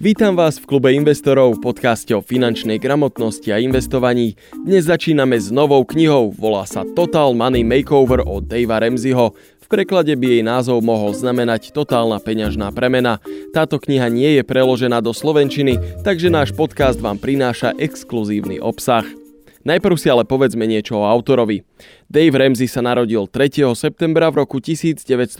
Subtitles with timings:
[0.00, 4.32] Vítam vás v klube investorov, podcaste o finančnej gramotnosti a investovaní.
[4.64, 9.36] Dnes začíname s novou knihou, volá sa Total Money Makeover od Davea Ramseyho.
[9.36, 13.20] V preklade by jej názov mohol znamenať totálna peňažná premena.
[13.52, 19.04] Táto kniha nie je preložená do slovenčiny, takže náš podcast vám prináša exkluzívny obsah.
[19.60, 21.60] Najprv si ale povedzme niečo o autorovi.
[22.08, 23.68] Dave Ramsey sa narodil 3.
[23.76, 25.36] septembra v roku 1960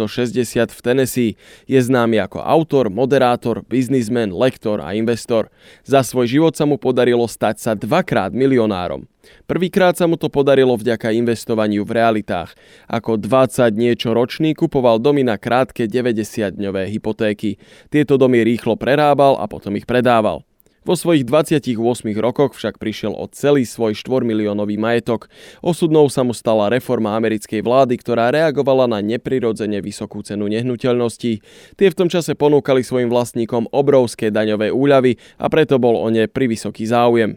[0.69, 1.33] v Tennessee.
[1.65, 5.49] Je známy ako autor, moderátor, biznismen, lektor a investor.
[5.89, 9.09] Za svoj život sa mu podarilo stať sa dvakrát milionárom.
[9.49, 12.53] Prvýkrát sa mu to podarilo vďaka investovaniu v realitách.
[12.93, 17.57] Ako 20 niečo ročný kupoval domy na krátke 90-dňové hypotéky.
[17.89, 20.45] Tieto domy rýchlo prerábal a potom ich predával.
[20.81, 21.77] Vo svojich 28
[22.17, 25.29] rokoch však prišiel o celý svoj 4 miliónový majetok.
[25.61, 31.45] Osudnou sa mu stala reforma americkej vlády, ktorá reagovala na neprirodzene vysokú cenu nehnuteľností.
[31.77, 36.25] Tie v tom čase ponúkali svojim vlastníkom obrovské daňové úľavy a preto bol o ne
[36.25, 37.37] vysoký záujem.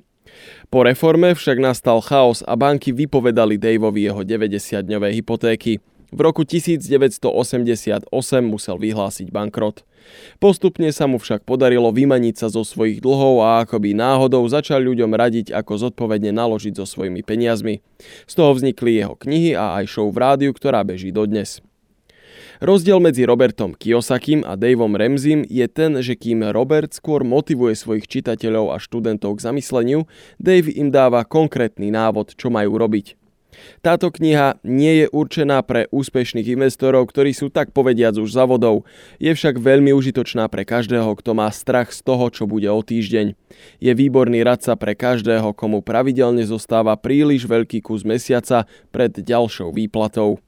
[0.71, 5.83] Po reforme však nastal chaos a banky vypovedali Daveovi jeho 90-dňové hypotéky.
[6.13, 7.25] V roku 1988
[8.45, 9.81] musel vyhlásiť bankrot.
[10.37, 15.09] Postupne sa mu však podarilo vymaniť sa zo svojich dlhov a akoby náhodou začal ľuďom
[15.09, 17.81] radiť, ako zodpovedne naložiť so svojimi peniazmi.
[18.29, 21.65] Z toho vznikli jeho knihy a aj show v rádiu, ktorá beží dodnes.
[22.61, 28.05] Rozdiel medzi Robertom Kiyosakim a Daveom Remzim je ten, že kým Robert skôr motivuje svojich
[28.05, 30.05] čitateľov a študentov k zamysleniu,
[30.37, 33.22] Dave im dáva konkrétny návod, čo majú robiť.
[33.81, 38.85] Táto kniha nie je určená pre úspešných investorov, ktorí sú tak povediac už za vodou.
[39.17, 43.37] Je však veľmi užitočná pre každého, kto má strach z toho, čo bude o týždeň.
[43.79, 50.41] Je výborný radca pre každého, komu pravidelne zostáva príliš veľký kus mesiaca pred ďalšou výplatou.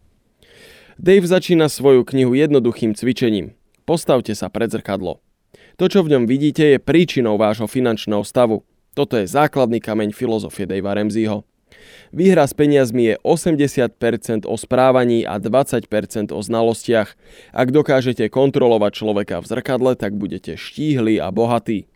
[0.96, 3.52] Dave začína svoju knihu jednoduchým cvičením.
[3.84, 5.20] Postavte sa pred zrkadlo.
[5.76, 8.64] To, čo v ňom vidíte, je príčinou vášho finančného stavu.
[8.96, 11.44] Toto je základný kameň filozofie Davea Ramseyho.
[12.16, 17.18] Výhra s peniazmi je 80% o správaní a 20% o znalostiach.
[17.52, 21.90] Ak dokážete kontrolovať človeka v zrkadle, tak budete štíhli a bohatí.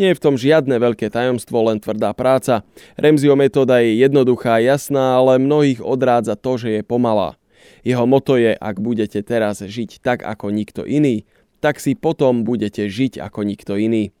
[0.00, 2.66] Nie je v tom žiadne veľké tajomstvo, len tvrdá práca.
[2.98, 7.38] Remzio metóda je jednoduchá, jasná, ale mnohých odrádza to, že je pomalá.
[7.82, 11.26] Jeho moto je, ak budete teraz žiť tak ako nikto iný,
[11.58, 14.14] tak si potom budete žiť ako nikto iný.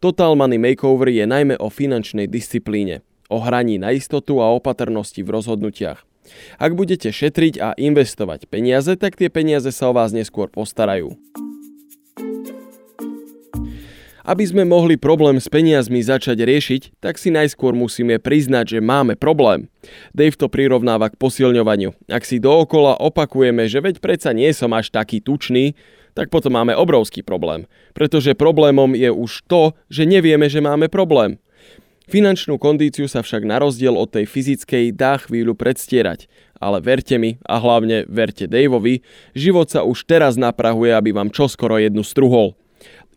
[0.00, 5.32] Total Money Makeover je najmä o finančnej disciplíne o hraní na istotu a opatrnosti v
[5.32, 6.04] rozhodnutiach.
[6.60, 11.16] Ak budete šetriť a investovať peniaze, tak tie peniaze sa o vás neskôr postarajú.
[14.28, 19.16] Aby sme mohli problém s peniazmi začať riešiť, tak si najskôr musíme priznať, že máme
[19.16, 19.72] problém.
[20.12, 21.96] Dave to prirovnáva k posilňovaniu.
[22.12, 25.72] Ak si dookola opakujeme, že veď predsa nie som až taký tučný,
[26.12, 27.64] tak potom máme obrovský problém.
[27.96, 31.40] Pretože problémom je už to, že nevieme, že máme problém.
[32.08, 36.24] Finančnú kondíciu sa však na rozdiel od tej fyzickej dá chvíľu predstierať.
[36.56, 39.04] Ale verte mi, a hlavne verte Daveovi,
[39.36, 42.56] život sa už teraz naprahuje, aby vám čoskoro jednu struhol.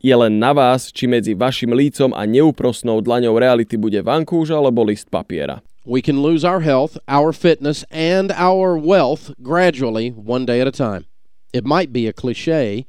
[0.04, 4.84] Je len na vás, či medzi vašim lícom a neúprosnou dlaňou reality bude vankúž alebo
[4.84, 5.64] list papiera.
[5.88, 10.76] We can lose our health, our fitness, and our wealth gradually, one day at a
[10.76, 11.08] time.
[11.56, 12.84] It might be a cliche,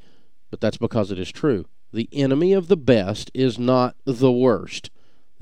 [0.51, 1.71] but that's because it is true.
[1.95, 4.91] The enemy of the best is not the worst.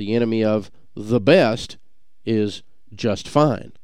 [0.00, 1.76] The enemy of the best
[2.24, 2.62] is
[2.96, 3.76] just fine.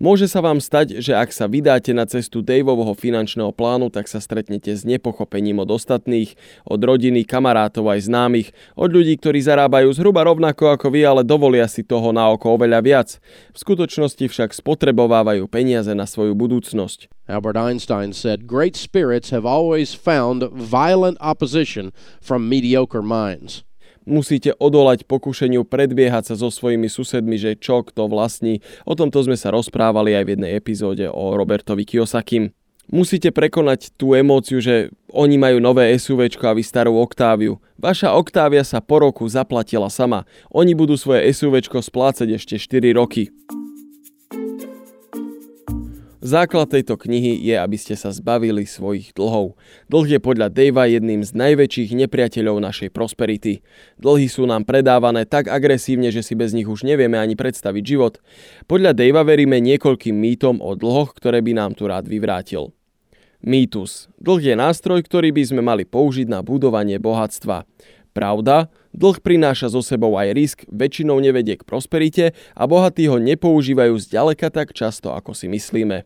[0.00, 4.16] Môže sa vám stať, že ak sa vydáte na cestu Daveovho finančného plánu, tak sa
[4.16, 8.48] stretnete s nepochopením od ostatných, od rodiny, kamarátov aj známych,
[8.80, 12.80] od ľudí, ktorí zarábajú zhruba rovnako ako vy, ale dovolia si toho na oko oveľa
[12.80, 13.08] viac.
[13.52, 17.12] V skutočnosti však spotrebovávajú peniaze na svoju budúcnosť.
[17.28, 21.92] Albert Einstein said, Great spirits have always found violent opposition
[22.24, 23.67] from mediocre minds
[24.08, 28.64] musíte odolať pokušeniu predbiehať sa so svojimi susedmi, že čo kto vlastní.
[28.88, 32.56] O tomto sme sa rozprávali aj v jednej epizóde o Robertovi Kiyosakim.
[32.88, 37.60] Musíte prekonať tú emóciu, že oni majú nové SUV a vy starú Oktáviu.
[37.76, 40.24] Vaša Oktávia sa po roku zaplatila sama.
[40.48, 43.28] Oni budú svoje SUV splácať ešte 4 roky.
[46.18, 49.54] Základ tejto knihy je, aby ste sa zbavili svojich dlhov.
[49.86, 53.62] Dlh je podľa Davea jedným z najväčších nepriateľov našej prosperity.
[54.02, 58.18] Dlhy sú nám predávané tak agresívne, že si bez nich už nevieme ani predstaviť život.
[58.66, 62.74] Podľa Davea veríme niekoľkým mýtom o dlhoch, ktoré by nám tu rád vyvrátil.
[63.38, 64.10] Mýtus.
[64.18, 67.62] Dlh je nástroj, ktorý by sme mali použiť na budovanie bohatstva.
[68.10, 68.66] Pravda,
[68.98, 74.50] dlh prináša so sebou aj risk, väčšinou nevedie k prosperite a bohatí ho nepoužívajú zďaleka
[74.50, 76.02] tak často, ako si myslíme.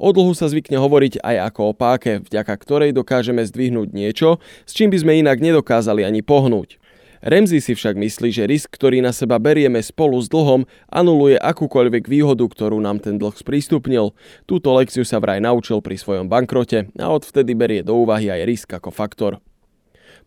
[0.00, 4.72] O dlhu sa zvykne hovoriť aj ako o páke, vďaka ktorej dokážeme zdvihnúť niečo, s
[4.72, 6.80] čím by sme inak nedokázali ani pohnúť.
[7.20, 12.08] Remzi si však myslí, že risk, ktorý na seba berieme spolu s dlhom, anuluje akúkoľvek
[12.08, 14.16] výhodu, ktorú nám ten dlh sprístupnil.
[14.48, 18.68] Túto lekciu sa vraj naučil pri svojom bankrote a odvtedy berie do úvahy aj risk
[18.72, 19.36] ako faktor.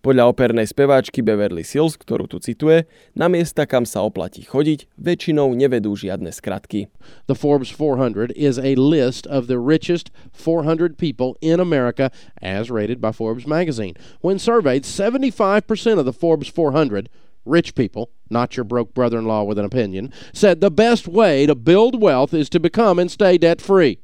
[0.04, 2.84] Podľa opernej speváčky Beverly Sills, ktorú tu cituje,
[3.16, 6.92] na miesta, kam sa oplatí chodiť, väčšinou nevedú žiadne skratky.
[7.32, 12.12] The Forbes 400 is a list of the richest 400 people in America
[12.44, 13.96] as rated by Forbes magazine.
[14.20, 15.64] When surveyed, 75%
[15.96, 17.08] of the Forbes 400
[17.48, 22.04] rich people, not your broke brother-in-law with an opinion, said the best way to build
[22.04, 24.03] wealth is to become and stay debt-free.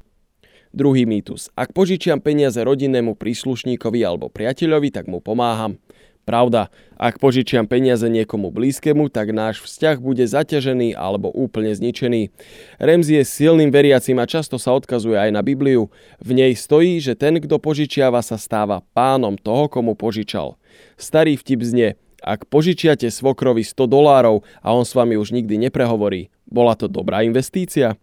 [0.70, 1.50] Druhý mýtus.
[1.58, 5.82] Ak požičiam peniaze rodinnému príslušníkovi alebo priateľovi, tak mu pomáham.
[6.30, 12.30] Pravda, ak požičiam peniaze niekomu blízkemu, tak náš vzťah bude zaťažený alebo úplne zničený.
[12.78, 15.90] Remzi je silným veriacim a často sa odkazuje aj na Bibliu.
[16.22, 20.54] V nej stojí, že ten, kto požičiava, sa stáva pánom toho, komu požičal.
[21.02, 21.90] Starý vtip znie,
[22.22, 27.26] ak požičiate svokrovi 100 dolárov a on s vami už nikdy neprehovorí, bola to dobrá
[27.26, 27.98] investícia?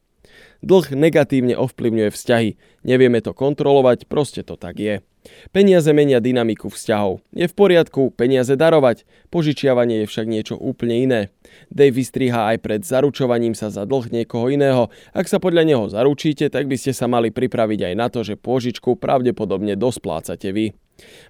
[0.65, 2.51] Dlh negatívne ovplyvňuje vzťahy.
[2.83, 5.05] Nevieme to kontrolovať, proste to tak je.
[5.51, 7.19] Peniaze menia dynamiku vzťahov.
[7.35, 9.03] Je v poriadku peniaze darovať,
[9.35, 11.21] požičiavanie je však niečo úplne iné.
[11.67, 14.87] Dave vystriha aj pred zaručovaním sa za dlh niekoho iného.
[15.11, 18.39] Ak sa podľa neho zaručíte, tak by ste sa mali pripraviť aj na to, že
[18.39, 20.79] pôžičku pravdepodobne dosplácate vy.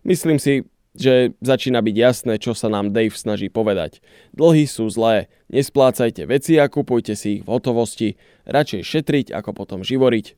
[0.05, 4.01] Myslím si, že začína byť jasné, čo sa nám Dave snaží povedať.
[4.33, 8.17] Dlhy sú zlé, nesplácajte veci a kupujte si ich v hotovosti,
[8.49, 10.35] radšej šetriť ako potom živoriť.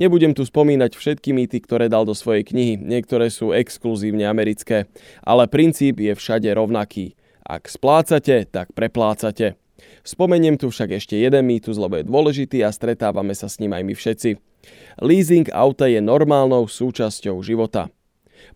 [0.00, 4.88] Nebudem tu spomínať všetky mýty, ktoré dal do svojej knihy, niektoré sú exkluzívne americké,
[5.20, 7.12] ale princíp je všade rovnaký.
[7.44, 9.56] Ak splácate, tak preplácate.
[10.04, 13.82] Spomeniem tu však ešte jeden mýtus, lebo je dôležitý a stretávame sa s ním aj
[13.84, 14.30] my všetci.
[15.00, 17.88] Leasing auta je normálnou súčasťou života.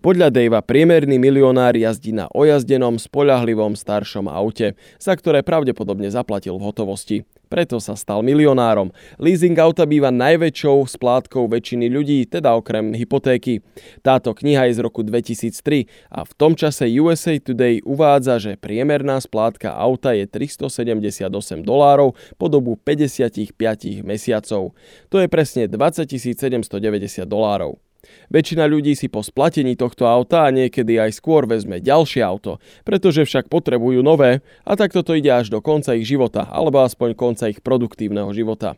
[0.03, 6.67] Podľa Davea priemerný milionár jazdí na ojazdenom, spoľahlivom staršom aute, za ktoré pravdepodobne zaplatil v
[6.67, 7.19] hotovosti.
[7.53, 8.89] Preto sa stal milionárom.
[9.21, 13.61] Leasing auta býva najväčšou splátkou väčšiny ľudí, teda okrem hypotéky.
[14.01, 19.21] Táto kniha je z roku 2003 a v tom čase USA Today uvádza, že priemerná
[19.21, 21.29] splátka auta je 378
[21.61, 23.53] dolárov po dobu 55
[24.01, 24.73] mesiacov.
[25.13, 27.77] To je presne 20 790 dolárov.
[28.33, 33.23] Väčšina ľudí si po splatení tohto auta a niekedy aj skôr vezme ďalšie auto, pretože
[33.23, 37.47] však potrebujú nové a takto to ide až do konca ich života, alebo aspoň konca
[37.47, 38.75] ich produktívneho života.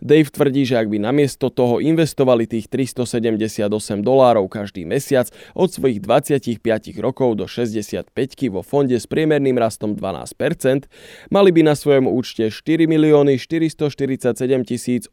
[0.00, 3.68] Dave tvrdí, že ak by namiesto toho investovali tých 378
[4.00, 6.56] dolárov každý mesiac od svojich 25
[7.04, 8.08] rokov do 65
[8.48, 10.88] vo fonde s priemerným rastom 12%,
[11.28, 15.12] mali by na svojom účte 4 milióny 447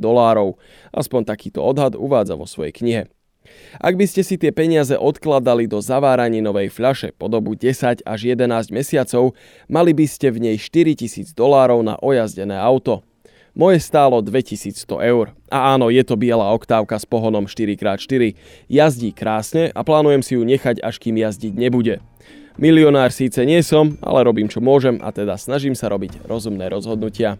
[0.00, 0.56] dolárov.
[0.96, 3.04] Aspoň takýto odhad uvádza vo svojej knihe.
[3.76, 8.72] Ak by ste si tie peniaze odkladali do novej fľaše po dobu 10 až 11
[8.72, 9.36] mesiacov,
[9.68, 13.04] mali by ste v nej 4000 dolárov na ojazdené auto.
[13.54, 15.30] Moje stálo 2100 eur.
[15.46, 18.34] A áno, je to biela oktávka s pohonom 4x4.
[18.66, 22.02] Jazdí krásne a plánujem si ju nechať, až kým jazdiť nebude.
[22.58, 27.38] Milionár síce nie som, ale robím čo môžem a teda snažím sa robiť rozumné rozhodnutia.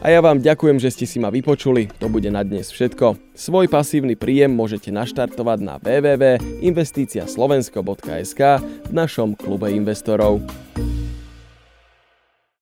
[0.00, 1.92] A ja vám ďakujem, že ste si ma vypočuli.
[2.00, 3.36] To bude na dnes všetko.
[3.36, 10.40] Svoj pasívny príjem môžete naštartovať na www.investiciaslovensko.sk v našom klube investorov.